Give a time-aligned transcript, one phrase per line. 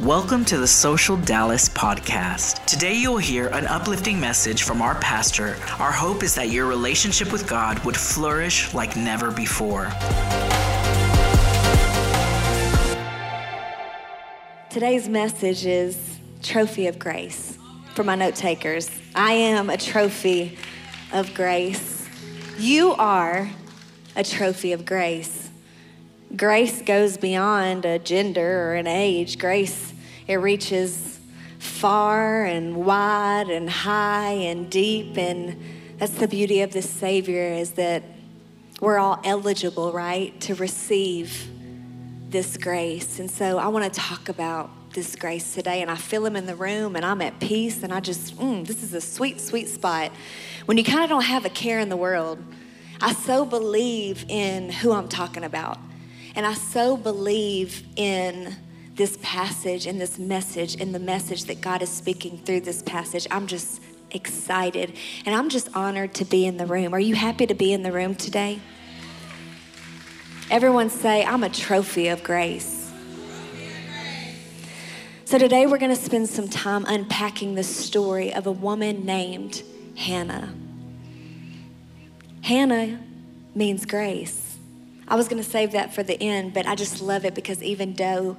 [0.00, 2.64] Welcome to the Social Dallas podcast.
[2.66, 5.56] Today you'll hear an uplifting message from our pastor.
[5.80, 9.90] Our hope is that your relationship with God would flourish like never before.
[14.70, 17.58] Today's message is Trophy of Grace
[17.96, 18.88] for my note takers.
[19.16, 20.58] I am a trophy
[21.12, 22.08] of grace.
[22.56, 23.50] You are
[24.14, 25.50] a trophy of grace.
[26.36, 29.38] Grace goes beyond a gender or an age.
[29.38, 29.87] Grace,
[30.28, 31.18] it reaches
[31.58, 35.16] far and wide and high and deep.
[35.16, 35.60] And
[35.96, 38.02] that's the beauty of this Savior is that
[38.80, 41.48] we're all eligible, right, to receive
[42.28, 43.18] this grace.
[43.18, 45.80] And so I want to talk about this grace today.
[45.80, 47.82] And I feel Him in the room and I'm at peace.
[47.82, 50.12] And I just, mm, this is a sweet, sweet spot.
[50.66, 52.38] When you kind of don't have a care in the world,
[53.00, 55.78] I so believe in who I'm talking about.
[56.34, 58.54] And I so believe in
[58.98, 63.28] this passage and this message and the message that God is speaking through this passage.
[63.30, 64.92] I'm just excited
[65.24, 66.92] and I'm just honored to be in the room.
[66.92, 68.58] Are you happy to be in the room today?
[70.50, 72.90] Everyone say, I'm a trophy of grace.
[75.26, 79.62] So today we're going to spend some time unpacking the story of a woman named
[79.96, 80.52] Hannah.
[82.40, 82.98] Hannah
[83.54, 84.56] means grace.
[85.06, 87.62] I was going to save that for the end, but I just love it because
[87.62, 88.38] even though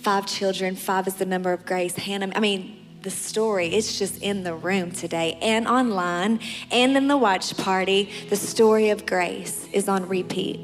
[0.00, 4.22] five children, five is the number of grace, Hannah, I mean, the story, it's just
[4.22, 8.10] in the room today and online and in the watch party.
[8.28, 10.60] The story of grace is on repeat.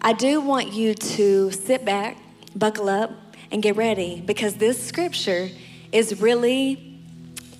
[0.00, 2.16] I do want you to sit back,
[2.56, 3.10] buckle up,
[3.50, 5.50] and get ready because this scripture
[5.92, 6.89] is really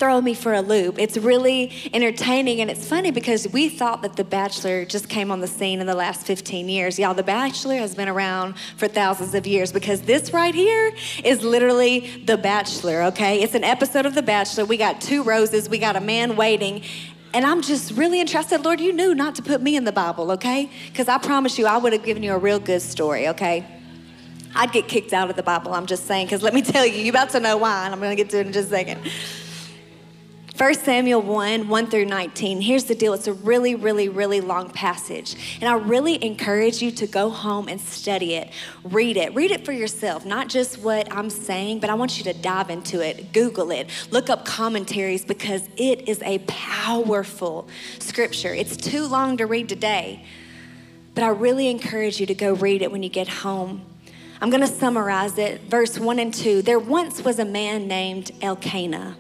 [0.01, 0.99] throwing me for a loop.
[0.99, 5.41] It's really entertaining and it's funny because we thought that The Bachelor just came on
[5.41, 6.99] the scene in the last 15 years.
[6.99, 11.43] Y'all, The Bachelor has been around for thousands of years because this right here is
[11.43, 13.43] literally The Bachelor, okay?
[13.43, 14.65] It's an episode of The Bachelor.
[14.65, 16.83] We got two roses, we got a man waiting,
[17.35, 18.65] and I'm just really interested.
[18.65, 20.71] Lord, you knew not to put me in the Bible, okay?
[20.87, 23.67] Because I promise you, I would have given you a real good story, okay?
[24.55, 26.95] I'd get kicked out of the Bible, I'm just saying, because let me tell you,
[26.95, 28.71] you're about to know why, and I'm going to get to it in just a
[28.71, 29.01] second.
[30.61, 32.61] 1 Samuel 1 1 through 19.
[32.61, 35.57] Here's the deal it's a really, really, really long passage.
[35.59, 38.51] And I really encourage you to go home and study it,
[38.85, 39.35] read it.
[39.35, 42.69] Read it for yourself, not just what I'm saying, but I want you to dive
[42.69, 47.67] into it, Google it, look up commentaries because it is a powerful
[47.99, 48.53] scripture.
[48.53, 50.27] It's too long to read today,
[51.15, 53.81] but I really encourage you to go read it when you get home.
[54.43, 55.63] I'm going to summarize it.
[55.71, 56.61] Verse 1 and 2.
[56.61, 59.17] There once was a man named Elkanah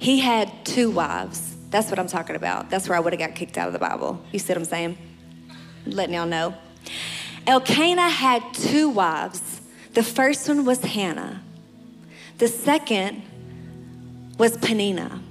[0.00, 1.54] he had two wives.
[1.68, 2.70] That's what I'm talking about.
[2.70, 4.20] That's where I would have got kicked out of the Bible.
[4.32, 4.98] You see what I'm saying?
[5.86, 6.54] Letting y'all know.
[7.46, 9.60] Elkanah had two wives.
[9.92, 11.42] The first one was Hannah.
[12.38, 13.22] The second
[14.38, 15.22] was Peninnah.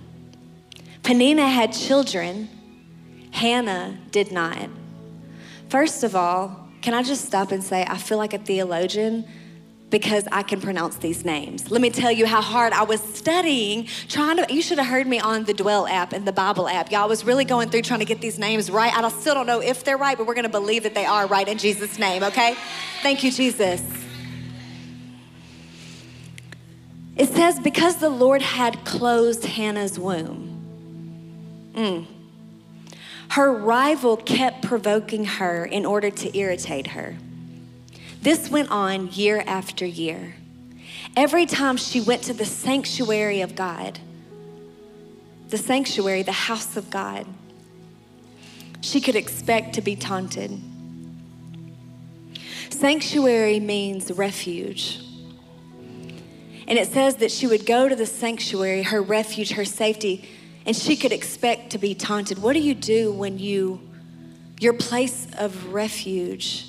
[1.02, 2.48] Peninnah had children.
[3.32, 4.70] Hannah did not.
[5.70, 9.26] First of all, can I just stop and say, I feel like a theologian
[9.90, 11.72] because I can pronounce these names.
[11.72, 15.08] Let me tell you how hard I was studying, trying to, you should have heard
[15.08, 16.92] me on the Dwell app and the Bible app.
[16.92, 18.96] Y'all was really going through trying to get these names right.
[18.96, 21.48] I still don't know if they're right, but we're to believe that they are right
[21.48, 22.56] in Jesus' name, okay?
[23.02, 23.82] Thank you, Jesus.
[27.16, 32.06] It says, because the Lord had closed Hannah's womb, mm,
[33.32, 37.18] her rival kept provoking her in order to irritate her.
[38.22, 40.36] This went on year after year.
[41.16, 44.00] Every time she went to the sanctuary of God,
[45.48, 47.26] the sanctuary, the house of God,
[48.82, 50.60] she could expect to be taunted.
[52.70, 55.02] Sanctuary means refuge.
[56.68, 60.30] And it says that she would go to the sanctuary, her refuge, her safety,
[60.66, 62.38] and she could expect to be taunted.
[62.38, 63.82] What do you do when you,
[64.60, 66.69] your place of refuge,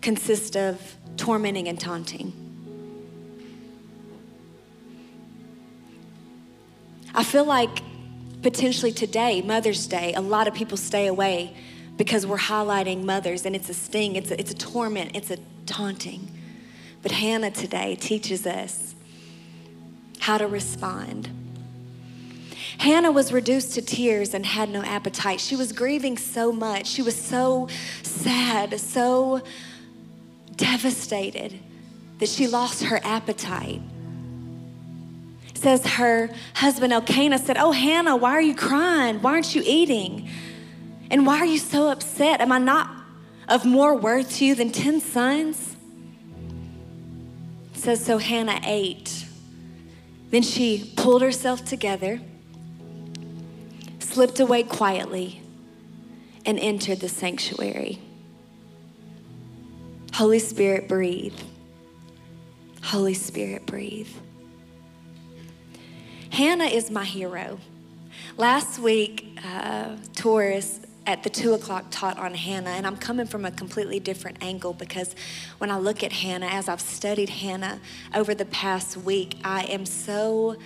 [0.00, 2.32] consist of tormenting and taunting.
[7.14, 7.82] I feel like
[8.42, 11.54] potentially today, Mother's Day, a lot of people stay away
[11.96, 15.38] because we're highlighting mothers and it's a sting, it's a, it's a torment, it's a
[15.66, 16.30] taunting.
[17.02, 18.94] But Hannah today teaches us
[20.20, 21.28] how to respond.
[22.78, 25.40] Hannah was reduced to tears and had no appetite.
[25.40, 26.86] She was grieving so much.
[26.86, 27.68] She was so
[28.02, 29.42] sad, so
[30.60, 31.58] devastated
[32.18, 33.80] that she lost her appetite.
[35.48, 39.22] It says her husband Elkanah said, Oh, Hannah, why are you crying?
[39.22, 40.28] Why aren't you eating?
[41.10, 42.40] And why are you so upset?
[42.40, 42.90] Am I not
[43.48, 45.76] of more worth to you than 10 sons?
[47.72, 49.24] says, So Hannah ate.
[50.28, 52.20] Then she pulled herself together,
[53.98, 55.42] slipped away quietly,
[56.44, 58.00] and entered the sanctuary.
[60.14, 61.38] Holy Spirit, breathe.
[62.82, 64.08] Holy Spirit, breathe.
[66.30, 67.58] Hannah is my hero.
[68.36, 73.44] Last week, uh, Taurus at the two o'clock taught on Hannah, and I'm coming from
[73.44, 75.14] a completely different angle because
[75.58, 77.80] when I look at Hannah, as I've studied Hannah
[78.14, 80.56] over the past week, I am so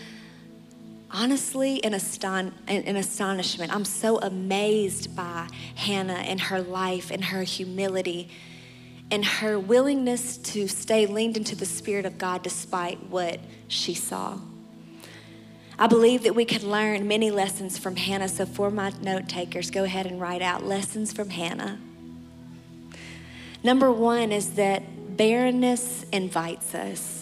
[1.10, 3.74] honestly in, aston- in astonishment.
[3.74, 8.30] I'm so amazed by Hannah and her life and her humility
[9.10, 14.38] and her willingness to stay leaned into the Spirit of God despite what she saw.
[15.78, 18.28] I believe that we could learn many lessons from Hannah.
[18.28, 21.78] So, for my note takers, go ahead and write out lessons from Hannah.
[23.62, 27.13] Number one is that barrenness invites us.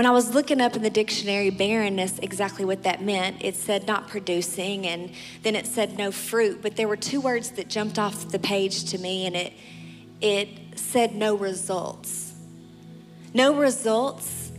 [0.00, 3.86] When I was looking up in the dictionary barrenness, exactly what that meant, it said
[3.86, 5.12] not producing, and
[5.42, 6.62] then it said no fruit.
[6.62, 9.52] But there were two words that jumped off the page to me, and it,
[10.22, 12.32] it said no results.
[13.34, 14.52] No results.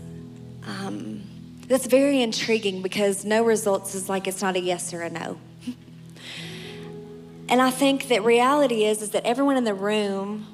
[0.68, 1.24] Um,
[1.68, 5.40] that's very intriguing because no results is like it's not a yes or a no.
[7.50, 10.46] and I think that reality is is that everyone in the room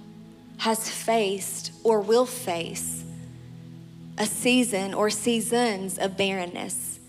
[0.60, 2.97] has faced or will face
[4.18, 7.00] a season or seasons of barrenness.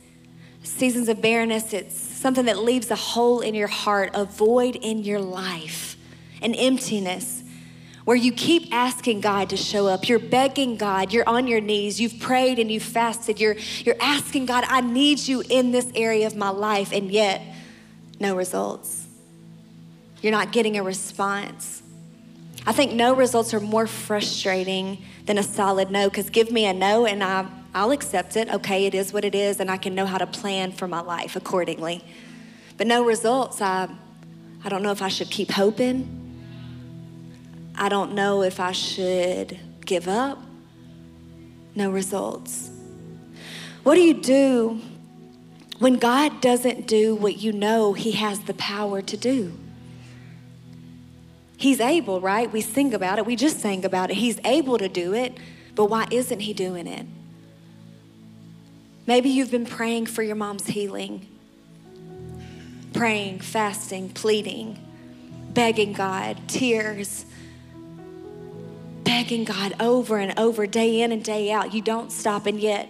[0.62, 5.05] Seasons of barrenness, it's something that leaves a hole in your heart, a void in
[5.05, 5.96] your life,
[6.43, 7.43] an emptiness
[8.05, 10.08] where you keep asking God to show up.
[10.08, 14.46] You're begging God, you're on your knees, you've prayed and you've fasted, you're, you're asking
[14.46, 17.43] God, I need you in this area of my life, and yet
[18.19, 19.06] no results.
[20.22, 21.82] You're not getting a response.
[22.66, 26.73] I think no results are more frustrating than a solid no, because give me a
[26.73, 28.49] no and I, I'll accept it.
[28.49, 31.01] Okay, it is what it is, and I can know how to plan for my
[31.01, 32.03] life accordingly.
[32.79, 33.91] But no results, I,
[34.65, 36.15] I don't know if I should keep hoping.
[37.77, 40.39] I don't know if I should give up.
[41.75, 42.71] No results.
[43.83, 44.81] What do you do
[45.79, 49.53] when God doesn't do what you know He has the power to do?
[51.58, 52.50] He's able, right?
[52.50, 53.26] We sing about it.
[53.26, 54.16] We just sang about it.
[54.16, 55.37] He's able to do it,
[55.75, 57.05] but why isn't He doing it?
[59.06, 61.26] Maybe you've been praying for your mom's healing,
[62.94, 64.78] praying, fasting, pleading,
[65.52, 67.26] begging God, tears
[69.08, 71.75] begging God over and over, day in and day out.
[71.75, 72.88] You don't stop, and yet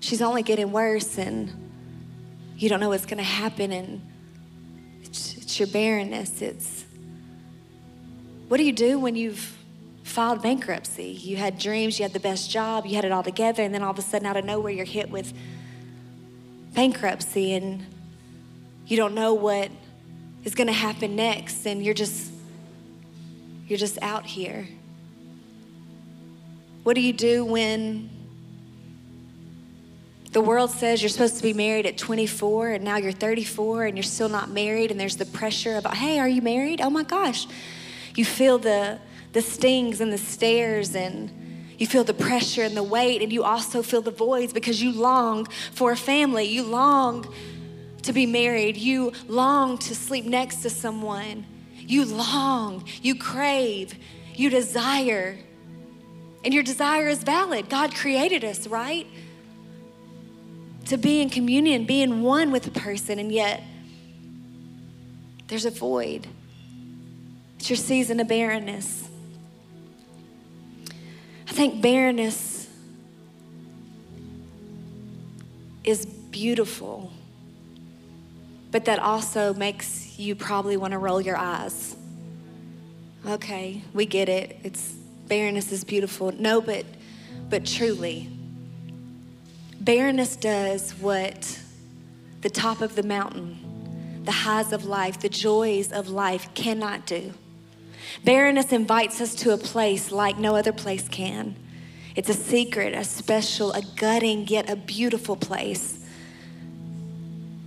[0.00, 1.52] she's only getting worse, and
[2.56, 4.00] you don't know what's going to happen, and
[5.02, 6.42] it's, it's your barrenness.
[6.42, 6.84] It's
[8.50, 9.56] what do you do when you've
[10.02, 11.04] filed bankruptcy?
[11.04, 13.84] You had dreams, you had the best job, you had it all together, and then
[13.84, 15.32] all of a sudden, out of nowhere, you're hit with
[16.74, 17.86] bankruptcy, and
[18.88, 19.70] you don't know what
[20.42, 22.32] is going to happen next, and you're just
[23.68, 24.66] you're just out here.
[26.82, 28.10] What do you do when
[30.32, 33.96] the world says you're supposed to be married at 24 and now you're 34 and
[33.96, 36.80] you're still not married and there's the pressure about, hey, are you married?
[36.80, 37.46] Oh my gosh.
[38.14, 38.98] You feel the,
[39.32, 41.30] the stings and the stares and
[41.78, 44.92] you feel the pressure and the weight and you also feel the voids because you
[44.92, 46.44] long for a family.
[46.44, 47.32] You long
[48.02, 48.76] to be married.
[48.76, 51.46] You long to sleep next to someone.
[51.78, 53.94] You long, you crave,
[54.34, 55.38] you desire
[56.44, 57.68] and your desire is valid.
[57.68, 59.06] God created us, right?
[60.86, 63.62] To be in communion, be in one with a person, and yet
[65.48, 66.26] there's a void.
[67.60, 69.06] It's your season of barrenness.
[71.46, 72.66] I think barrenness
[75.84, 77.12] is beautiful,
[78.70, 81.94] but that also makes you probably want to roll your eyes.
[83.26, 84.56] Okay, we get it.
[84.62, 84.92] It's
[85.28, 86.32] barrenness is beautiful.
[86.32, 86.86] No, but
[87.50, 88.30] but truly,
[89.78, 91.60] barrenness does what
[92.40, 97.34] the top of the mountain, the highs of life, the joys of life cannot do.
[98.24, 101.56] Barrenness invites us to a place like no other place can.
[102.16, 105.98] It's a secret, a special, a gutting, yet a beautiful place.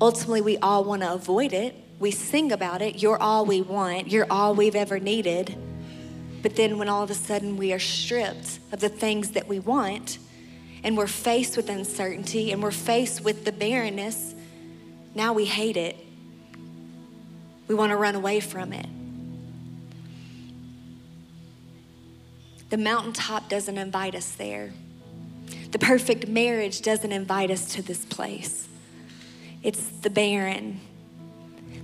[0.01, 1.75] Ultimately, we all want to avoid it.
[1.99, 3.01] We sing about it.
[3.01, 4.11] You're all we want.
[4.11, 5.55] You're all we've ever needed.
[6.41, 9.59] But then when all of a sudden we are stripped of the things that we
[9.59, 10.19] want
[10.83, 14.35] and we're faced with uncertainty and we're faced with the barrenness,
[15.15, 15.95] now we hate it.
[17.69, 18.87] We want to run away from it.
[22.73, 24.71] The mountaintop doesn't invite us there.
[25.69, 28.67] The perfect marriage doesn't invite us to this place.
[29.61, 30.79] It's the barren,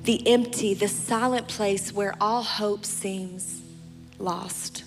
[0.05, 3.61] the empty, the silent place where all hope seems
[4.17, 4.83] lost.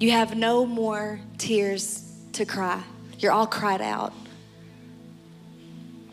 [0.00, 2.82] You have no more tears to cry.
[3.20, 4.12] You're all cried out.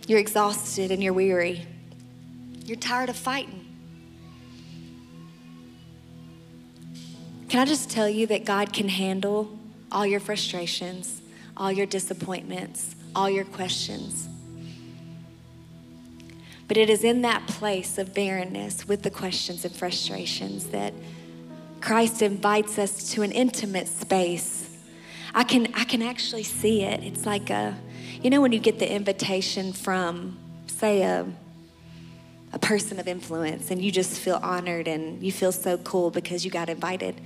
[0.06, 1.66] You're exhausted and you're weary.
[2.64, 3.63] You're tired of fighting.
[7.54, 9.60] Can I just tell you that God can handle
[9.92, 11.22] all your frustrations,
[11.56, 14.28] all your disappointments, all your questions?
[16.68, 20.96] But it is in that place of barrenness with the questions and frustrations that
[21.80, 24.76] Christ invites us to an intimate space.
[25.36, 27.04] I can, I can actually see it.
[27.04, 27.78] It's like a,
[28.20, 31.28] you know, when you get the invitation from, say, a,
[32.54, 36.46] a person of influence and you just feel honored and you feel so cool because
[36.46, 37.20] you got invited.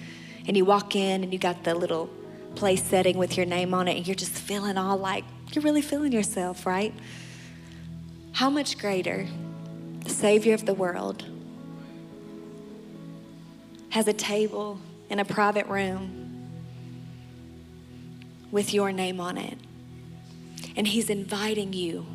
[0.48, 2.10] And you walk in and you got the little
[2.56, 5.82] place setting with your name on it and you're just feeling all like, you're really
[5.82, 6.94] feeling yourself, right?
[8.32, 9.28] How much greater
[10.04, 11.26] the Savior of the world
[13.90, 14.80] has a table
[15.10, 16.28] in a private room
[18.52, 19.58] with your name on it.
[20.76, 22.06] And He's inviting you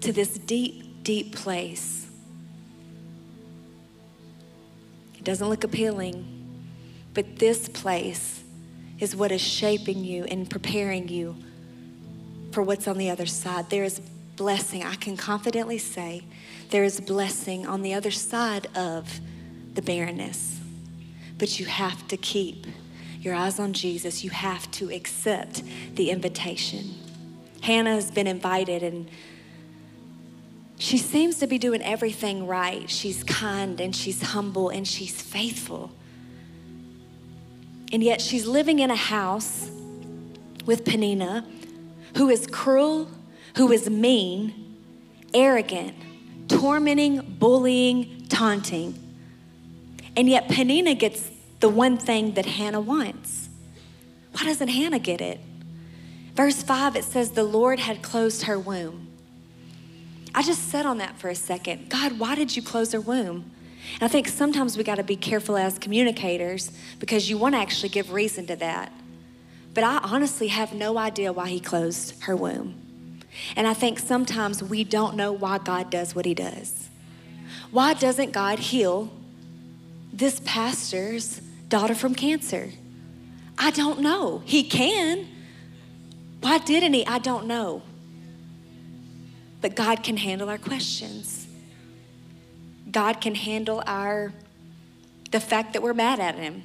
[0.00, 2.07] to this deep, deep place.
[5.18, 6.26] It doesn't look appealing,
[7.12, 8.42] but this place
[8.98, 11.36] is what is shaping you and preparing you
[12.52, 13.70] for what's on the other side.
[13.70, 14.00] There is
[14.36, 14.84] blessing.
[14.84, 16.22] I can confidently say
[16.70, 19.20] there is blessing on the other side of
[19.74, 20.58] the barrenness.
[21.36, 22.66] But you have to keep
[23.20, 24.24] your eyes on Jesus.
[24.24, 25.62] You have to accept
[25.94, 26.94] the invitation.
[27.60, 29.10] Hannah has been invited and
[30.78, 32.88] she seems to be doing everything right.
[32.88, 35.90] She's kind and she's humble and she's faithful.
[37.92, 39.70] And yet she's living in a house
[40.64, 41.46] with Peninnah,
[42.16, 43.08] who is cruel,
[43.56, 44.76] who is mean,
[45.34, 45.96] arrogant,
[46.48, 48.94] tormenting, bullying, taunting.
[50.16, 53.48] And yet Peninnah gets the one thing that Hannah wants.
[54.32, 55.40] Why doesn't Hannah get it?
[56.34, 59.07] Verse 5, it says, The Lord had closed her womb.
[60.34, 61.88] I just sat on that for a second.
[61.88, 63.50] God, why did you close her womb?
[63.94, 67.60] And I think sometimes we got to be careful as communicators because you want to
[67.60, 68.92] actually give reason to that.
[69.74, 73.22] But I honestly have no idea why he closed her womb.
[73.56, 76.88] And I think sometimes we don't know why God does what he does.
[77.70, 79.10] Why doesn't God heal
[80.12, 82.70] this pastor's daughter from cancer?
[83.56, 84.42] I don't know.
[84.44, 85.28] He can.
[86.40, 87.06] Why didn't he?
[87.06, 87.82] I don't know.
[89.60, 91.46] But God can handle our questions.
[92.90, 94.32] God can handle our
[95.30, 96.62] the fact that we're mad at him.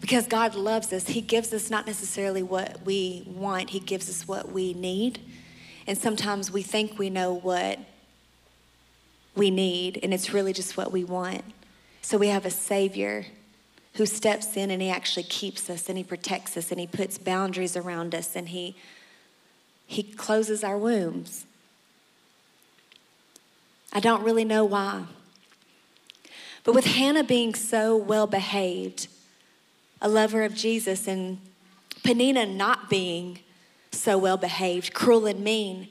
[0.00, 1.06] Because God loves us.
[1.06, 5.20] He gives us not necessarily what we want, He gives us what we need.
[5.86, 7.78] And sometimes we think we know what
[9.34, 11.42] we need, and it's really just what we want.
[12.02, 13.26] So we have a Savior
[13.94, 17.16] who steps in and He actually keeps us and He protects us and He puts
[17.16, 18.76] boundaries around us and He,
[19.92, 21.44] he closes our wombs.
[23.92, 25.04] I don't really know why.
[26.64, 29.08] But with Hannah being so well behaved,
[30.00, 31.38] a lover of Jesus, and
[32.02, 33.40] Peninnah not being
[33.90, 35.88] so well behaved, cruel and mean,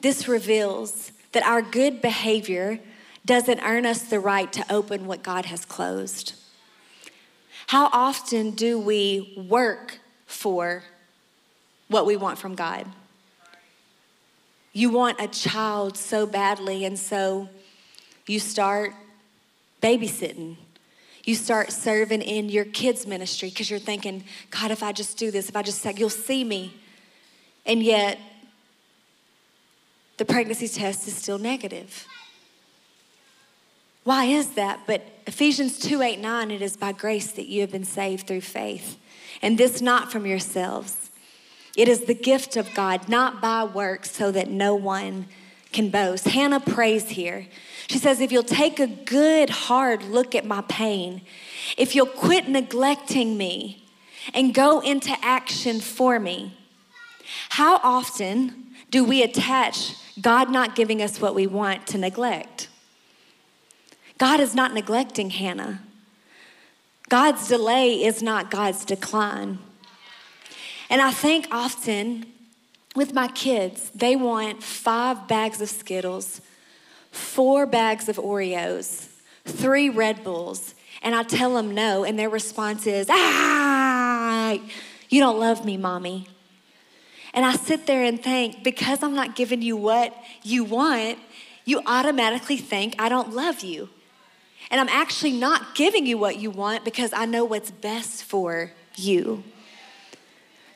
[0.00, 2.80] this reveals that our good behavior
[3.26, 6.34] doesn't earn us the right to open what God has closed.
[7.66, 10.84] How often do we work for
[11.88, 12.86] what we want from God?
[14.74, 17.48] You want a child so badly, and so
[18.26, 18.92] you start
[19.80, 20.56] babysitting
[21.24, 25.30] you start serving in your kids' ministry because you're thinking, God, if I just do
[25.30, 26.74] this, if I just say, you'll see me.
[27.64, 28.18] And yet,
[30.18, 32.06] the pregnancy test is still negative.
[34.04, 34.80] Why is that?
[34.86, 38.42] But Ephesians 2 8 9, it is by grace that you have been saved through
[38.42, 38.98] faith.
[39.40, 41.03] And this not from yourselves.
[41.76, 45.26] It is the gift of God, not by works, so that no one
[45.72, 46.26] can boast.
[46.28, 47.46] Hannah prays here.
[47.88, 51.22] She says, If you'll take a good, hard look at my pain,
[51.76, 53.84] if you'll quit neglecting me
[54.32, 56.56] and go into action for me,
[57.50, 62.68] how often do we attach God not giving us what we want to neglect?
[64.18, 65.82] God is not neglecting Hannah.
[67.08, 69.58] God's delay is not God's decline.
[70.90, 72.26] And I think often
[72.94, 76.40] with my kids, they want five bags of Skittles
[77.14, 79.08] four bags of Oreos,
[79.44, 84.58] three Red Bulls, And I tell them no, and their response is, ah,
[85.10, 86.26] you don't love me, mommy.
[87.34, 91.18] And I sit there and think, because I'm not giving you what you want,
[91.66, 93.90] you automatically think I don't love you.
[94.70, 98.72] And I'm actually not giving you what you want because I know what's best for
[98.96, 99.44] you.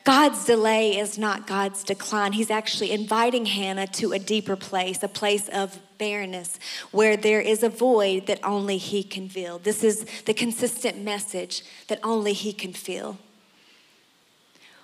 [0.09, 2.31] God's delay is not God's decline.
[2.31, 6.57] He's actually inviting Hannah to a deeper place, a place of barrenness
[6.89, 9.59] where there is a void that only He can fill.
[9.59, 13.19] This is the consistent message that only He can fill.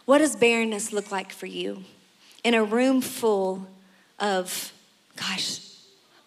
[0.05, 1.85] What does barrenness look like for you?
[2.43, 3.65] In a room full
[4.19, 4.71] of,
[5.15, 5.59] gosh,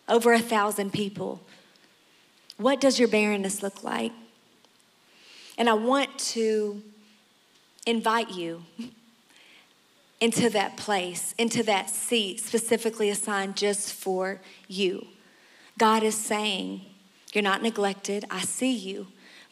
[0.08, 1.40] over a thousand people,
[2.56, 4.10] what does your barrenness look like?
[5.56, 6.82] And I want to
[7.88, 8.62] invite you
[10.20, 15.06] into that place, into that seat specifically assigned just for you.
[15.78, 16.82] God is saying,
[17.32, 18.24] You're not neglected.
[18.30, 19.06] I see you,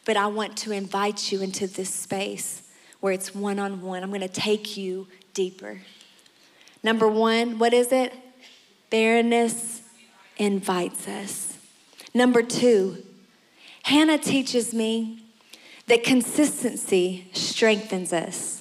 [0.05, 2.63] but I want to invite you into this space
[2.99, 4.03] where it's one on one.
[4.03, 5.81] I'm going to take you deeper.
[6.83, 8.13] Number one, what is it?
[8.89, 9.81] Barrenness
[10.37, 11.57] invites us.
[12.13, 13.03] Number two,
[13.83, 15.23] Hannah teaches me
[15.87, 18.57] that consistency strengthens us.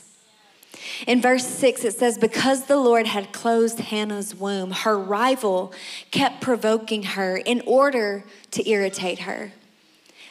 [1.06, 5.72] In verse 6, it says, Because the Lord had closed Hannah's womb, her rival
[6.10, 9.52] kept provoking her in order to irritate her.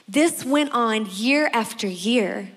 [0.08, 2.52] This went on year after year.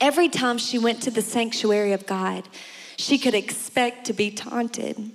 [0.00, 2.48] Every time she went to the sanctuary of God,
[2.96, 5.10] she could expect to be taunted.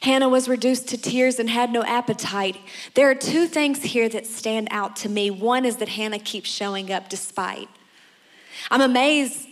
[0.00, 2.56] Hannah was reduced to tears and had no appetite.
[2.94, 5.30] There are two things here that stand out to me.
[5.30, 7.68] One is that Hannah keeps showing up despite.
[8.70, 9.48] I'm amazed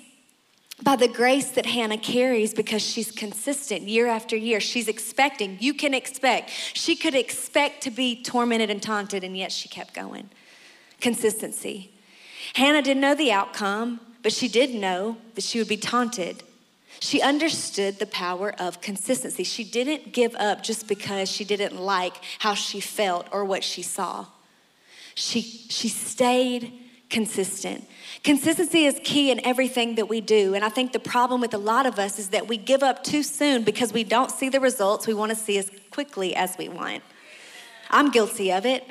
[0.83, 4.61] by the grace that Hannah carries because she's consistent year after year.
[4.61, 6.51] She's expecting, you can expect.
[6.75, 10.29] She could expect to be tormented and taunted, and yet she kept going.
[11.01, 11.93] Consistency.
[12.55, 16.43] Hannah didn't know the outcome, but she did know that she would be taunted.
[17.01, 19.45] She understood the power of consistency.
[19.45, 23.83] She didn't give up just because she didn't like how she felt or what she
[23.83, 24.27] saw.
[25.15, 26.73] She, she stayed
[27.09, 27.85] consistent.
[28.25, 30.55] Consistency is key in everything that we do.
[30.55, 33.05] And I think the problem with a lot of us is that we give up
[33.05, 36.57] too soon because we don't see the results we want to see as quickly as
[36.59, 37.03] we want.
[37.91, 38.85] I'm guilty of it.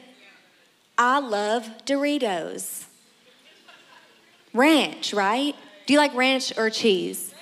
[0.97, 2.85] I love Doritos.
[4.53, 5.53] Ranch, right?
[5.85, 7.34] Do you like ranch or cheese?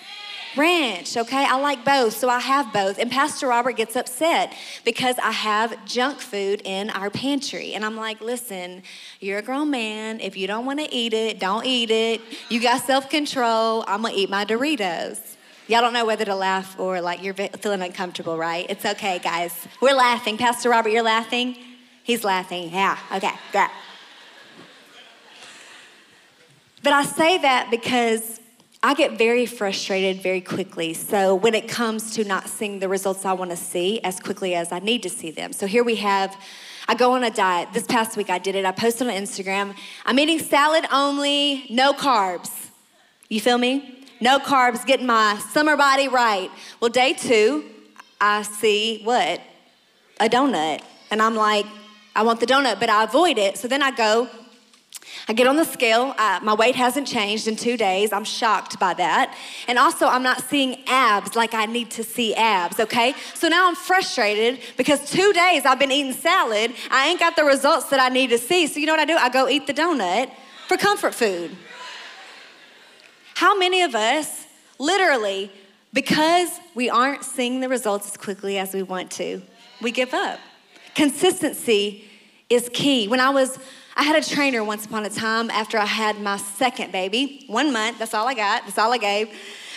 [0.56, 1.46] Ranch, okay?
[1.46, 2.98] I like both, so I have both.
[3.00, 4.54] And Pastor Robert gets upset
[4.86, 7.74] because I have junk food in our pantry.
[7.74, 8.84] And I'm like, listen,
[9.20, 10.20] you're a grown man.
[10.20, 12.22] If you don't want to eat it, don't eat it.
[12.50, 13.84] You got self control.
[13.88, 15.20] I'm going to eat my Doritos.
[15.68, 18.66] Y'all don't know whether to laugh or like you're feeling uncomfortable, right?
[18.70, 19.68] It's okay, guys.
[19.82, 20.38] We're laughing.
[20.38, 21.58] Pastor Robert, you're laughing?
[22.04, 22.70] He's laughing.
[22.70, 23.70] Yeah, okay, great.
[26.84, 28.42] But I say that because
[28.86, 30.94] I get very frustrated very quickly.
[30.94, 34.56] So when it comes to not seeing the results I want to see as quickly
[34.56, 35.54] as I need to see them.
[35.54, 36.36] So here we have
[36.86, 37.70] I go on a diet.
[37.72, 38.66] This past week I did it.
[38.66, 39.74] I posted on Instagram.
[40.06, 42.68] I'm eating salad only, no carbs.
[43.30, 44.06] You feel me?
[44.20, 46.52] No carbs, getting my summer body right.
[46.82, 47.64] Well, day 2,
[48.20, 49.40] I see what?
[50.20, 50.82] A donut.
[51.10, 51.66] And I'm like,
[52.18, 53.58] I want the donut, but I avoid it.
[53.58, 54.28] So then I go
[55.28, 56.14] I get on the scale.
[56.18, 58.12] Uh, my weight hasn't changed in two days.
[58.12, 59.36] I'm shocked by that.
[59.68, 63.16] And also, I'm not seeing abs like I need to see abs, okay?
[63.34, 66.74] So now I'm frustrated because two days I've been eating salad.
[66.92, 68.68] I ain't got the results that I need to see.
[68.68, 69.16] So you know what I do?
[69.16, 70.30] I go eat the donut
[70.68, 71.56] for comfort food.
[73.36, 74.46] How many of us,
[74.78, 75.52] literally,
[75.94, 79.42] because we aren't seeing the results as quickly as we want to,
[79.82, 80.40] we give up?
[80.96, 82.10] Consistency
[82.50, 83.08] is key.
[83.08, 83.58] When I was
[83.96, 87.44] I had a trainer once upon a time after I had my second baby.
[87.48, 89.30] One month, that's all I got, that's all I gave.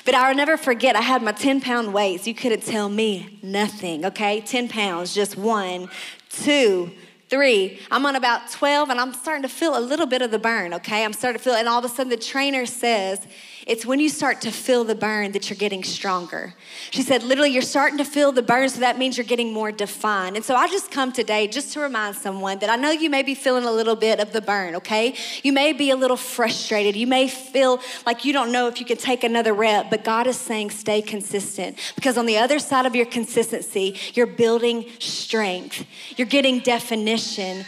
[0.06, 2.26] But I'll never forget, I had my 10 pound weights.
[2.26, 4.40] You couldn't tell me nothing, okay?
[4.40, 5.90] 10 pounds, just one,
[6.30, 6.90] two,
[7.28, 7.80] three.
[7.90, 10.72] I'm on about 12 and I'm starting to feel a little bit of the burn,
[10.74, 11.04] okay?
[11.04, 13.26] I'm starting to feel, and all of a sudden the trainer says,
[13.66, 16.54] it's when you start to feel the burn that you're getting stronger.
[16.92, 19.72] She said, literally, you're starting to feel the burn, so that means you're getting more
[19.72, 20.36] defined.
[20.36, 23.24] And so I just come today just to remind someone that I know you may
[23.24, 25.16] be feeling a little bit of the burn, okay?
[25.42, 26.94] You may be a little frustrated.
[26.94, 30.28] You may feel like you don't know if you can take another rep, but God
[30.28, 35.84] is saying stay consistent because on the other side of your consistency, you're building strength,
[36.16, 37.64] you're getting definition.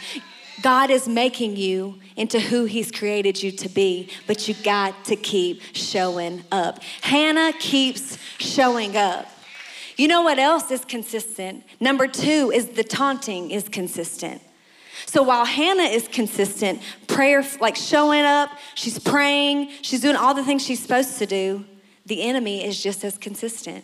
[0.61, 5.15] God is making you into who He's created you to be, but you got to
[5.15, 6.81] keep showing up.
[7.01, 9.27] Hannah keeps showing up.
[9.97, 11.63] You know what else is consistent?
[11.79, 14.41] Number two is the taunting is consistent.
[15.05, 20.43] So while Hannah is consistent, prayer, like showing up, she's praying, she's doing all the
[20.43, 21.65] things she's supposed to do,
[22.05, 23.83] the enemy is just as consistent.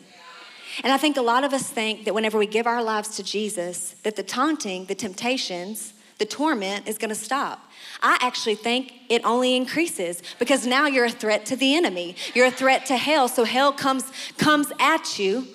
[0.83, 3.23] And I think a lot of us think that whenever we give our lives to
[3.23, 7.71] Jesus, that the taunting, the temptations, the torment is going to stop.
[8.01, 12.15] I actually think it only increases because now you're a threat to the enemy.
[12.33, 13.27] You're a threat to hell.
[13.27, 15.47] So hell comes comes at you.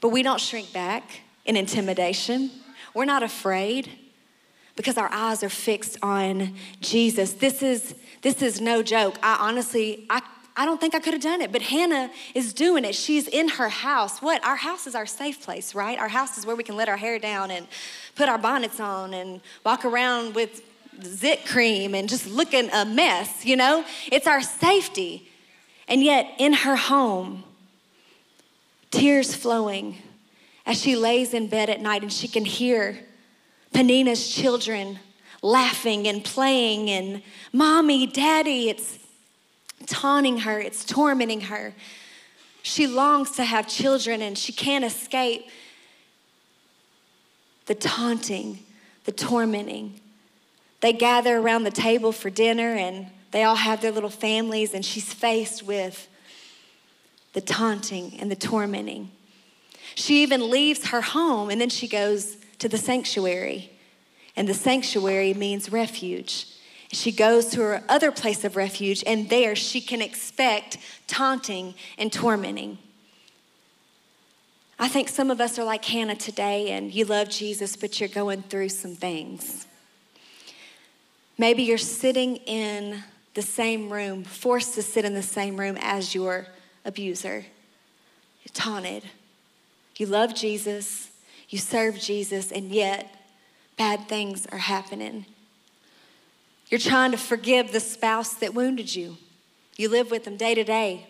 [0.00, 2.50] But we don't shrink back in intimidation.
[2.94, 3.90] We're not afraid
[4.76, 7.34] because our eyes are fixed on Jesus.
[7.34, 9.16] This is this is no joke.
[9.22, 10.22] I honestly I
[10.54, 12.94] I don't think I could have done it, but Hannah is doing it.
[12.94, 14.20] She's in her house.
[14.20, 14.44] What?
[14.44, 15.98] Our house is our safe place, right?
[15.98, 17.66] Our house is where we can let our hair down and
[18.14, 20.62] put our bonnets on and walk around with
[21.02, 23.84] zit cream and just looking a mess, you know?
[24.10, 25.28] It's our safety.
[25.88, 27.44] And yet, in her home,
[28.90, 29.96] tears flowing
[30.66, 32.98] as she lays in bed at night and she can hear
[33.72, 34.98] Peninnah's children
[35.40, 38.98] laughing and playing and mommy, daddy, it's
[39.86, 41.74] taunting her, it's tormenting her.
[42.62, 45.46] She longs to have children and she can't escape
[47.66, 48.60] the taunting,
[49.04, 50.00] the tormenting.
[50.80, 54.84] They gather around the table for dinner and they all have their little families, and
[54.84, 56.06] she's faced with
[57.32, 59.10] the taunting and the tormenting.
[59.94, 63.70] She even leaves her home and then she goes to the sanctuary.
[64.36, 66.46] And the sanctuary means refuge.
[66.92, 70.76] She goes to her other place of refuge, and there she can expect
[71.06, 72.78] taunting and tormenting.
[74.78, 78.08] I think some of us are like Hannah today, and you love Jesus, but you're
[78.08, 79.66] going through some things.
[81.38, 83.02] Maybe you're sitting in
[83.34, 86.46] the same room, forced to sit in the same room as your
[86.84, 87.46] abuser.
[88.44, 89.04] You're taunted.
[89.96, 91.10] You love Jesus,
[91.48, 93.14] you serve Jesus, and yet
[93.78, 95.24] bad things are happening.
[96.72, 99.18] You're trying to forgive the spouse that wounded you.
[99.76, 101.06] You live with them day to day,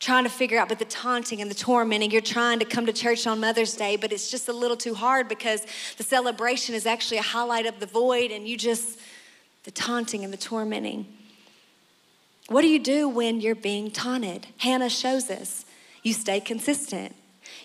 [0.00, 2.94] trying to figure out, but the taunting and the tormenting, you're trying to come to
[2.94, 5.66] church on Mother's Day, but it's just a little too hard because
[5.98, 8.98] the celebration is actually a highlight of the void, and you just,
[9.64, 11.04] the taunting and the tormenting.
[12.48, 14.46] What do you do when you're being taunted?
[14.56, 15.66] Hannah shows us
[16.04, 17.14] you stay consistent.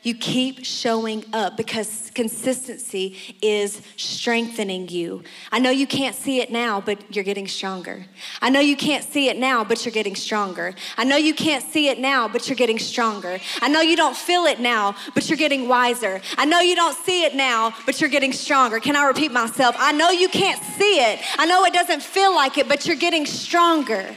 [0.03, 5.23] You keep showing up because consistency is strengthening you.
[5.51, 8.07] I know you can't see it now, but you're getting stronger.
[8.41, 10.73] I know you can't see it now, but you're getting stronger.
[10.97, 13.39] I know you can't see it now, but you're getting stronger.
[13.61, 16.19] I know you don't feel it now, but you're getting wiser.
[16.35, 18.79] I know you don't see it now, but you're getting stronger.
[18.79, 19.75] Can I repeat myself?
[19.77, 21.19] I know you can't see it.
[21.37, 24.15] I know it doesn't feel like it, but you're getting stronger.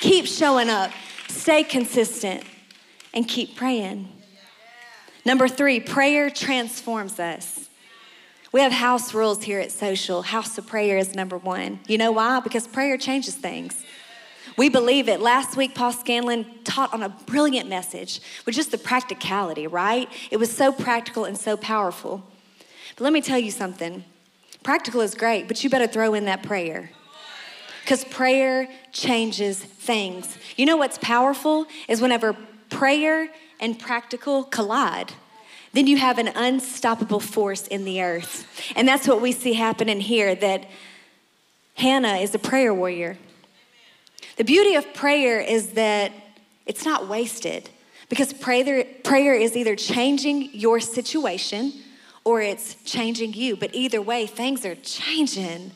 [0.00, 0.92] Keep showing up,
[1.28, 2.42] stay consistent,
[3.12, 4.08] and keep praying.
[5.26, 7.68] Number three, prayer transforms us.
[8.52, 10.22] We have house rules here at Social.
[10.22, 11.80] House of prayer is number one.
[11.88, 12.38] You know why?
[12.38, 13.82] Because prayer changes things.
[14.56, 15.20] We believe it.
[15.20, 20.08] Last week, Paul Scanlon taught on a brilliant message with just the practicality, right?
[20.30, 22.22] It was so practical and so powerful.
[22.94, 24.04] But let me tell you something
[24.62, 26.90] practical is great, but you better throw in that prayer.
[27.82, 30.38] Because prayer changes things.
[30.56, 32.36] You know what's powerful is whenever
[32.70, 33.28] prayer
[33.60, 35.12] and practical collide,
[35.72, 38.46] then you have an unstoppable force in the earth.
[38.74, 40.66] And that's what we see happening here that
[41.74, 43.18] Hannah is a prayer warrior.
[44.36, 46.12] The beauty of prayer is that
[46.64, 47.68] it's not wasted
[48.08, 51.72] because prayer, prayer is either changing your situation
[52.24, 53.56] or it's changing you.
[53.56, 55.72] But either way, things are changing.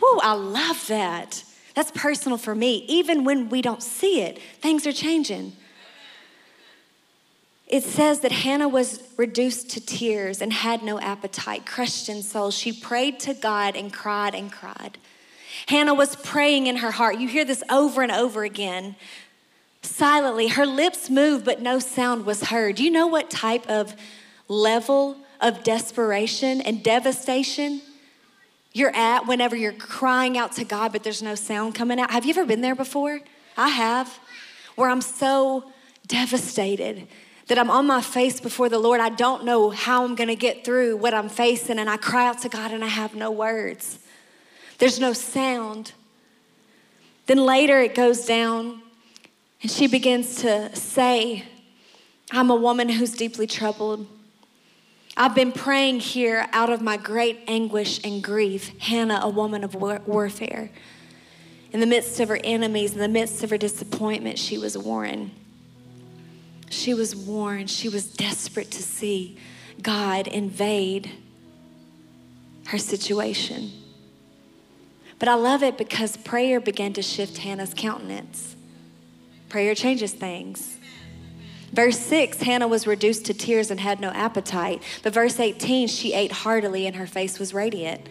[0.00, 1.42] Whoa, I love that.
[1.74, 2.84] That's personal for me.
[2.88, 5.54] Even when we don't see it, things are changing
[7.70, 12.50] it says that Hannah was reduced to tears and had no appetite, crushed in soul.
[12.50, 14.98] She prayed to God and cried and cried.
[15.66, 17.18] Hannah was praying in her heart.
[17.18, 18.96] You hear this over and over again.
[19.82, 22.74] Silently, her lips moved, but no sound was heard.
[22.74, 23.94] Do you know what type of
[24.48, 27.82] level of desperation and devastation
[28.72, 32.10] you're at whenever you're crying out to God, but there's no sound coming out?
[32.10, 33.20] Have you ever been there before?
[33.56, 34.18] I have,
[34.74, 35.70] where I'm so
[36.08, 37.06] devastated
[37.50, 39.00] that I'm on my face before the Lord.
[39.00, 42.28] I don't know how I'm going to get through what I'm facing, and I cry
[42.28, 43.98] out to God and I have no words.
[44.78, 45.92] There's no sound.
[47.26, 48.82] Then later it goes down,
[49.62, 51.44] and she begins to say,
[52.30, 54.06] I'm a woman who's deeply troubled.
[55.16, 58.78] I've been praying here out of my great anguish and grief.
[58.78, 60.70] Hannah, a woman of war- warfare.
[61.72, 65.32] In the midst of her enemies, in the midst of her disappointment, she was worn.
[66.70, 67.66] She was worn.
[67.66, 69.36] She was desperate to see
[69.82, 71.10] God invade
[72.66, 73.72] her situation.
[75.18, 78.56] But I love it because prayer began to shift Hannah's countenance.
[79.48, 80.78] Prayer changes things.
[81.72, 84.82] Verse 6, Hannah was reduced to tears and had no appetite.
[85.02, 88.08] But verse 18, she ate heartily and her face was radiant.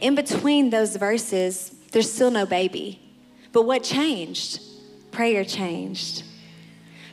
[0.00, 3.00] In between those verses, there's still no baby.
[3.52, 4.60] But what changed?
[5.12, 6.24] Prayer changed.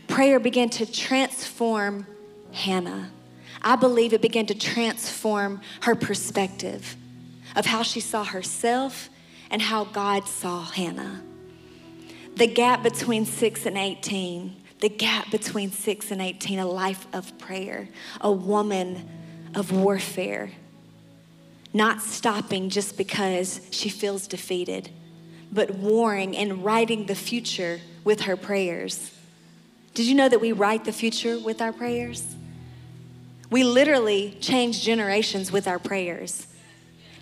[0.07, 2.05] Prayer began to transform
[2.51, 3.11] Hannah.
[3.61, 6.95] I believe it began to transform her perspective
[7.55, 9.09] of how she saw herself
[9.49, 11.21] and how God saw Hannah.
[12.35, 17.37] The gap between 6 and 18, the gap between 6 and 18, a life of
[17.37, 17.87] prayer,
[18.19, 19.07] a woman
[19.55, 20.51] of warfare,
[21.73, 24.89] not stopping just because she feels defeated,
[25.51, 29.11] but warring and writing the future with her prayers.
[29.93, 32.35] Did you know that we write the future with our prayers?
[33.51, 36.47] We literally change generations with our prayers.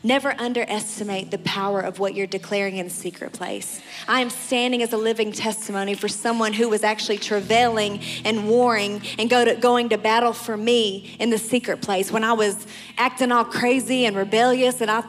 [0.04, 3.82] Never underestimate the power of what you're declaring in the secret place.
[4.08, 9.02] I am standing as a living testimony for someone who was actually travailing and warring
[9.20, 12.66] and go to, going to battle for me in the secret place when I was
[12.98, 15.04] acting all crazy and rebellious and I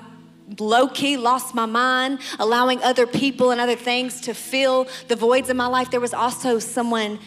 [0.58, 5.48] low key lost my mind, allowing other people and other things to fill the voids
[5.48, 5.90] in my life.
[5.90, 7.18] There was also someone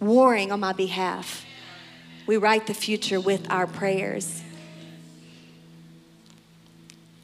[0.00, 1.44] warring on my behalf.
[2.26, 4.42] We write the future with our prayers.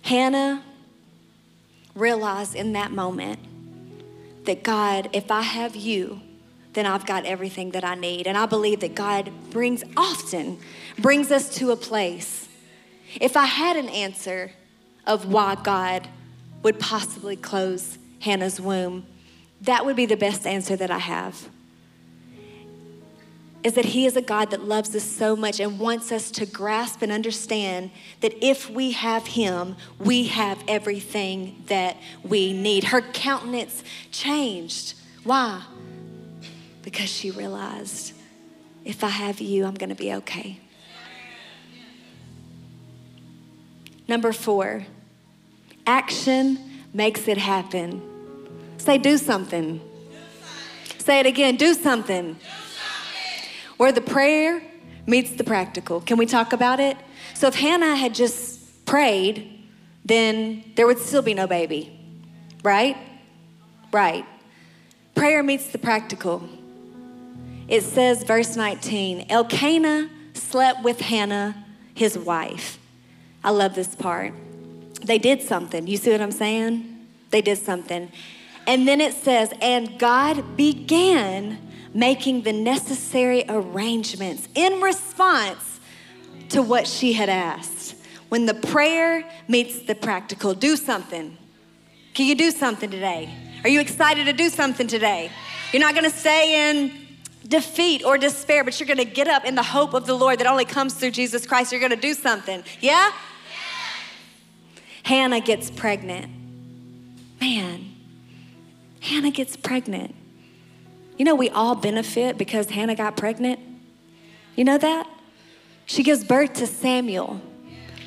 [0.02, 0.62] Hannah
[1.94, 3.40] realized in that moment
[4.44, 6.20] that God, if I have you,
[6.74, 8.26] then I've got everything that I need.
[8.26, 10.58] And I believe that God brings often
[10.98, 12.48] brings us to a place.
[13.20, 14.52] If I had an answer
[15.06, 16.06] of why God
[16.62, 19.06] would possibly close Hannah's womb,
[19.62, 21.48] that would be the best answer that I have
[23.66, 26.46] is that He is a God that loves us so much and wants us to
[26.46, 32.84] grasp and understand that if we have Him, we have everything that we need.
[32.84, 34.94] Her countenance changed.
[35.24, 35.64] Why?
[36.82, 38.12] Because she realized
[38.84, 40.60] if I have you, I'm going to be okay.
[44.06, 44.86] Number four,
[45.88, 48.00] action makes it happen.
[48.78, 49.80] Say, do something.
[50.98, 52.36] Say it again, do something
[53.76, 54.62] where the prayer
[55.06, 56.00] meets the practical.
[56.00, 56.96] Can we talk about it?
[57.34, 59.52] So if Hannah had just prayed,
[60.04, 61.98] then there would still be no baby,
[62.62, 62.96] right?
[63.92, 64.26] Right.
[65.14, 66.48] Prayer meets the practical.
[67.68, 72.78] It says, verse 19 Elkanah slept with Hannah, his wife.
[73.42, 74.32] I love this part.
[75.02, 75.86] They did something.
[75.86, 77.06] You see what I'm saying?
[77.30, 78.10] They did something.
[78.66, 81.58] And then it says, and God began
[81.96, 85.80] making the necessary arrangements in response
[86.50, 87.96] to what she had asked.
[88.28, 91.38] When the prayer meets the practical, do something.
[92.12, 93.30] Can you do something today?
[93.64, 95.30] Are you excited to do something today?
[95.72, 96.92] You're not gonna stay in
[97.48, 100.46] defeat or despair, but you're gonna get up in the hope of the Lord that
[100.46, 101.72] only comes through Jesus Christ.
[101.72, 102.62] You're gonna do something.
[102.80, 103.10] Yeah?
[105.02, 106.30] Hannah gets pregnant.
[107.40, 107.94] Man,
[109.00, 110.14] Hannah gets pregnant.
[111.16, 113.60] You know, we all benefit because Hannah got pregnant.
[114.54, 115.08] You know that?
[115.86, 117.40] She gives birth to Samuel.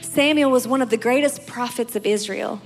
[0.02, 2.62] Samuel was one of the greatest prophets of Israel.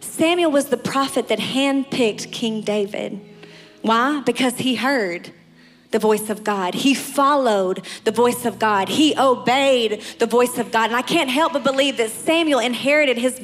[0.00, 3.20] Samuel was the prophet that handpicked King David.
[3.82, 4.20] Why?
[4.20, 5.30] Because he heard
[5.90, 6.74] the voice of God.
[6.74, 8.88] He followed the voice of God.
[8.88, 10.90] He obeyed the voice of God.
[10.90, 13.40] And I can't help but believe that Samuel inherited his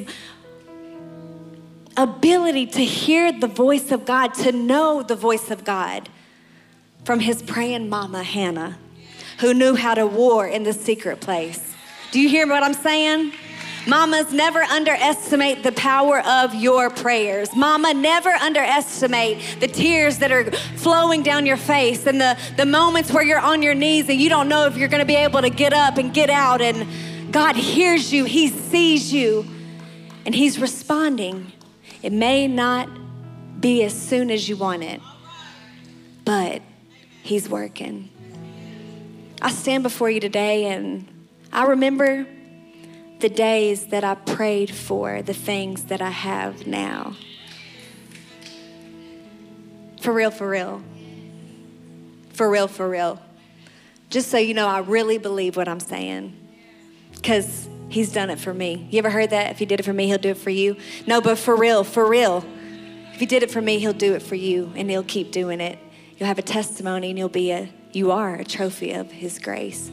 [1.96, 6.08] ability to hear the voice of God, to know the voice of God
[7.04, 8.78] from his praying mama, Hannah,
[9.40, 11.74] who knew how to war in the secret place.
[12.10, 13.32] Do you hear what I'm saying?
[13.86, 17.54] Mamas, never underestimate the power of your prayers.
[17.54, 23.12] Mama, never underestimate the tears that are flowing down your face and the, the moments
[23.12, 25.40] where you're on your knees and you don't know if you're going to be able
[25.40, 26.60] to get up and get out.
[26.60, 29.46] And God hears you, He sees you,
[30.24, 31.52] and He's responding.
[32.06, 32.88] It may not
[33.60, 35.00] be as soon as you want it,
[36.24, 36.62] but
[37.24, 38.10] He's working.
[39.42, 41.08] I stand before you today and
[41.52, 42.24] I remember
[43.18, 47.16] the days that I prayed for the things that I have now.
[50.00, 50.84] For real, for real.
[52.34, 53.20] For real, for real.
[54.10, 56.36] Just so you know, I really believe what I'm saying.
[57.16, 58.88] Because He's done it for me.
[58.90, 59.50] You ever heard that?
[59.52, 60.76] If he did it for me, he'll do it for you.
[61.06, 62.44] No, but for real, for real.
[63.12, 65.60] If he did it for me, he'll do it for you and he'll keep doing
[65.60, 65.78] it.
[66.18, 69.90] You'll have a testimony and you'll be a, you are a trophy of his grace.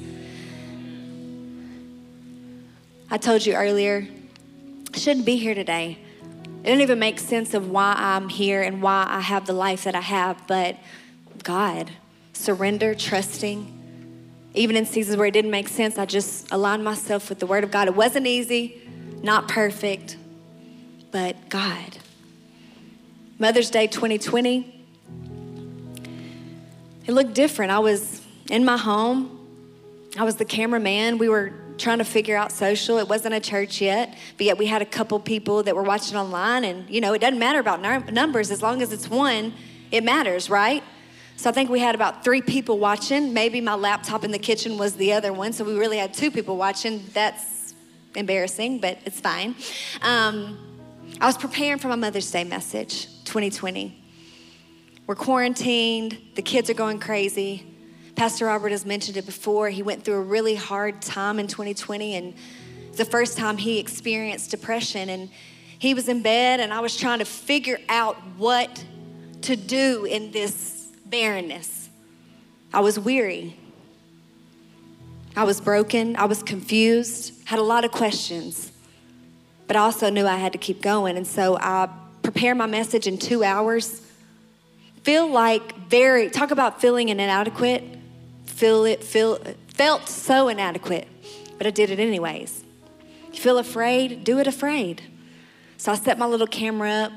[3.10, 4.08] I told you earlier,
[4.94, 6.00] I shouldn't be here today.
[6.64, 9.84] It didn't even make sense of why I'm here and why I have the life
[9.84, 10.78] that I have, but
[11.44, 11.92] God,
[12.34, 13.73] surrender, trusting.
[14.54, 17.64] Even in seasons where it didn't make sense, I just aligned myself with the Word
[17.64, 17.88] of God.
[17.88, 18.82] It wasn't easy,
[19.24, 20.18] not perfect,
[21.12, 21.98] but God.
[23.40, 24.86] Mother's Day 2020,
[27.06, 27.72] it looked different.
[27.72, 29.40] I was in my home,
[30.18, 31.18] I was the cameraman.
[31.18, 33.00] We were trying to figure out social.
[33.00, 36.16] It wasn't a church yet, but yet we had a couple people that were watching
[36.16, 36.64] online.
[36.64, 39.54] And, you know, it doesn't matter about numbers as long as it's one,
[39.92, 40.84] it matters, right?
[41.36, 43.34] So I think we had about three people watching.
[43.34, 45.54] Maybe my laptop in the kitchen was the other one.
[45.54, 47.04] So we really had two people watching.
[47.14, 47.74] That's
[48.16, 49.56] embarrassing, but it's fine.
[50.02, 50.58] Um,
[51.20, 54.00] I was preparing for my Mother's Day message 2020.
[55.06, 57.66] We're quarantined, the kids are going crazy.
[58.16, 59.70] Pastor Robert has mentioned it before.
[59.70, 62.34] He went through a really hard time in 2020, and
[62.94, 65.10] the first time he experienced depression.
[65.10, 65.30] And
[65.80, 68.86] he was in bed, and I was trying to figure out what
[69.42, 70.73] to do in this
[71.14, 71.90] barrenness.
[72.74, 73.56] I was weary.
[75.36, 76.16] I was broken.
[76.16, 78.72] I was confused, had a lot of questions,
[79.68, 81.16] but I also knew I had to keep going.
[81.16, 81.88] And so I
[82.24, 84.02] prepared my message in two hours.
[85.04, 87.84] Feel like very, talk about feeling inadequate
[88.46, 91.08] feel it, feel, felt so inadequate,
[91.58, 92.64] but I did it anyways.
[93.32, 94.24] You feel afraid?
[94.24, 95.02] Do it afraid.
[95.78, 97.12] So I set my little camera up,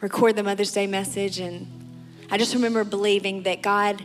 [0.00, 1.85] record the Mother's Day message, and
[2.30, 4.04] I just remember believing that God,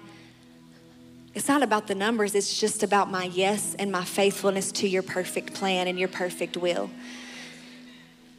[1.34, 5.02] it's not about the numbers, it's just about my yes and my faithfulness to your
[5.02, 6.92] perfect plan and your perfect will.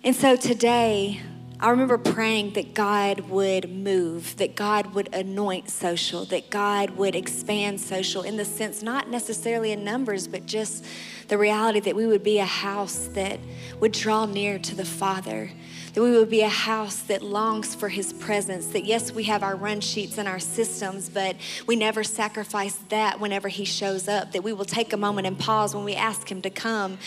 [0.04, 1.20] And so today,
[1.62, 7.14] I remember praying that God would move, that God would anoint social, that God would
[7.14, 10.84] expand social in the sense, not necessarily in numbers, but just
[11.28, 13.38] the reality that we would be a house that
[13.78, 15.52] would draw near to the Father,
[15.94, 18.66] that we would be a house that longs for His presence.
[18.66, 21.36] That yes, we have our run sheets and our systems, but
[21.68, 24.32] we never sacrifice that whenever He shows up.
[24.32, 26.98] That we will take a moment and pause when we ask Him to come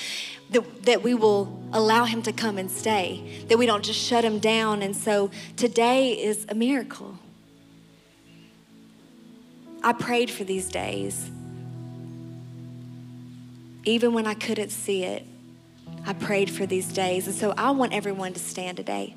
[0.51, 4.23] that, that we will allow him to come and stay, that we don't just shut
[4.23, 4.81] him down.
[4.81, 7.17] And so today is a miracle.
[9.83, 11.29] I prayed for these days.
[13.83, 15.25] Even when I couldn't see it,
[16.07, 17.27] I prayed for these days.
[17.27, 19.15] And so I want everyone to stand today.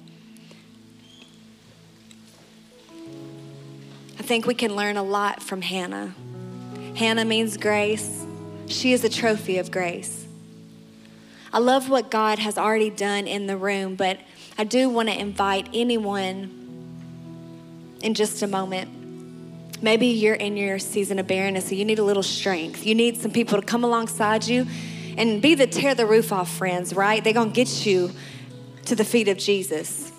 [4.19, 6.15] I think we can learn a lot from Hannah.
[6.97, 8.27] Hannah means grace.
[8.67, 10.28] She is a trophy of grace.
[11.53, 14.19] I love what God has already done in the room, but
[14.59, 16.55] I do want to invite anyone
[18.03, 19.83] in just a moment.
[19.83, 22.85] Maybe you're in your season of barrenness, so you need a little strength.
[22.85, 24.67] You need some people to come alongside you
[25.17, 27.23] and be the tear the roof off friends, right?
[27.23, 28.11] They're going to get you
[28.87, 30.13] to the feet of Jesus.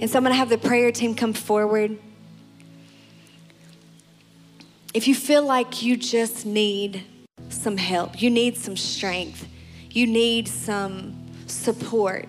[0.00, 1.98] And so I'm going to have the prayer team come forward.
[4.94, 7.04] If you feel like you just need
[7.68, 8.22] some help.
[8.22, 9.46] You need some strength.
[9.90, 11.14] You need some
[11.46, 12.26] support.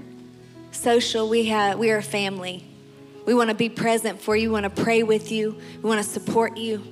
[0.71, 2.65] Social, we have we are a family.
[3.25, 4.49] We want to be present for you.
[4.49, 5.57] We want to pray with you.
[5.81, 6.83] We want to support you.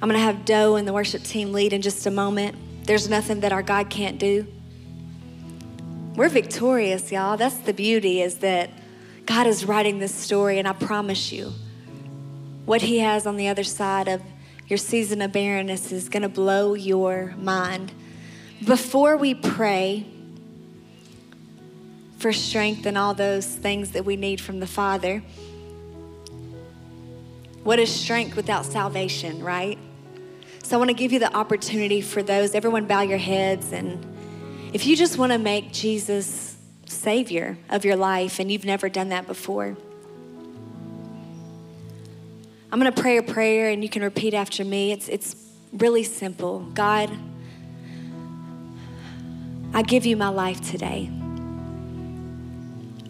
[0.00, 2.56] I'm going to have Doe and the worship team lead in just a moment.
[2.86, 4.46] There's nothing that our God can't do.
[6.16, 7.36] We're victorious, y'all.
[7.36, 8.70] That's the beauty is that
[9.26, 11.52] God is writing this story and I promise you
[12.64, 14.22] what he has on the other side of
[14.72, 17.92] your season of barrenness is going to blow your mind.
[18.64, 20.06] Before we pray
[22.16, 25.22] for strength and all those things that we need from the Father,
[27.62, 29.78] what is strength without salvation, right?
[30.62, 32.54] So I want to give you the opportunity for those.
[32.54, 33.74] Everyone, bow your heads.
[33.74, 34.02] And
[34.72, 36.56] if you just want to make Jesus
[36.86, 39.76] Savior of your life and you've never done that before,
[42.72, 44.92] I'm going to pray a prayer and you can repeat after me.
[44.92, 45.36] It's, it's
[45.74, 46.60] really simple.
[46.72, 47.10] God,
[49.74, 51.10] I give you my life today.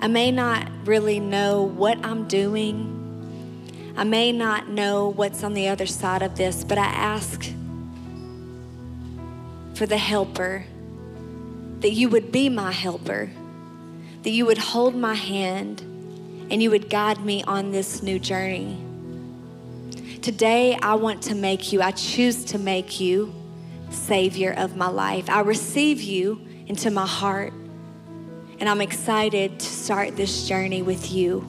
[0.00, 3.94] I may not really know what I'm doing.
[3.96, 7.44] I may not know what's on the other side of this, but I ask
[9.74, 10.64] for the helper,
[11.78, 13.30] that you would be my helper,
[14.24, 15.82] that you would hold my hand
[16.50, 18.91] and you would guide me on this new journey.
[20.22, 23.34] Today, I want to make you, I choose to make you
[23.90, 25.28] Savior of my life.
[25.28, 27.52] I receive you into my heart,
[28.60, 31.44] and I'm excited to start this journey with you.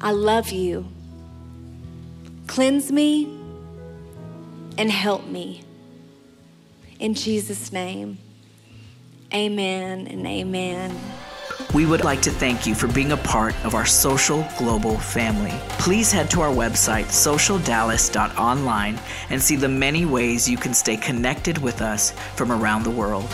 [0.00, 0.88] I love you.
[2.48, 3.26] Cleanse me
[4.76, 5.62] and help me.
[6.98, 8.18] In Jesus' name,
[9.32, 10.98] amen and amen.
[11.74, 15.54] We would like to thank you for being a part of our social global family.
[15.78, 21.58] Please head to our website, socialdallas.online, and see the many ways you can stay connected
[21.58, 23.28] with us from around the world.